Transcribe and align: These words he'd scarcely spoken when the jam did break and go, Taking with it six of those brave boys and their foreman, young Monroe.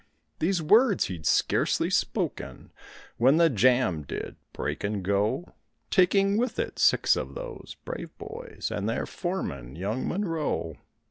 These 0.39 0.63
words 0.63 1.05
he'd 1.13 1.27
scarcely 1.27 1.91
spoken 1.91 2.71
when 3.17 3.37
the 3.37 3.51
jam 3.51 4.01
did 4.01 4.35
break 4.51 4.83
and 4.83 5.03
go, 5.03 5.53
Taking 5.91 6.37
with 6.37 6.57
it 6.57 6.79
six 6.79 7.15
of 7.15 7.35
those 7.35 7.77
brave 7.85 8.09
boys 8.17 8.71
and 8.73 8.89
their 8.89 9.05
foreman, 9.05 9.75
young 9.75 10.07
Monroe. 10.07 10.77